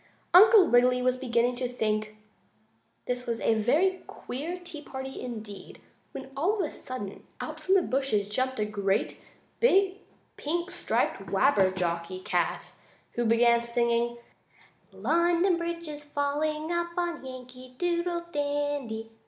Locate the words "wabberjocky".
11.27-12.25